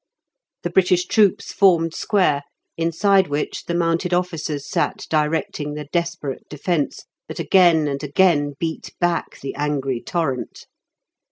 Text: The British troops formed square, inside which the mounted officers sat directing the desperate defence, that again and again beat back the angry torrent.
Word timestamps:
The 0.63 0.71
British 0.71 1.05
troops 1.05 1.53
formed 1.53 1.93
square, 1.93 2.41
inside 2.75 3.27
which 3.27 3.65
the 3.65 3.75
mounted 3.75 4.15
officers 4.15 4.67
sat 4.67 5.05
directing 5.11 5.75
the 5.75 5.85
desperate 5.91 6.49
defence, 6.49 7.05
that 7.27 7.37
again 7.39 7.87
and 7.87 8.01
again 8.01 8.55
beat 8.57 8.95
back 8.99 9.39
the 9.41 9.53
angry 9.53 10.01
torrent. 10.01 10.65